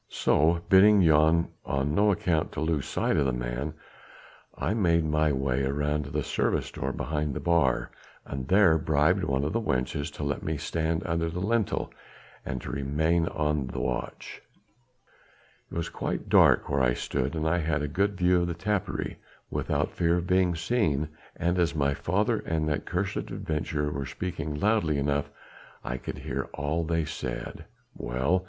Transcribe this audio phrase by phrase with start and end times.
[0.09, 3.75] So, bidding Jan on no account to lose sight of the man,
[4.57, 7.91] I made my way round to the service door behind the bar,
[8.25, 11.93] and there bribed one of the wenches to let me stand under the lintel
[12.43, 14.41] and to remain on the watch.
[15.71, 18.55] It was quite dark where I stood and I had a good view of the
[18.55, 19.17] tapperij
[19.51, 24.59] without fear of being seen, and as my father and that cursed adventurer were speaking
[24.59, 25.29] loudly enough
[25.83, 27.65] I could hear all that they said."
[27.95, 28.39] "Well?"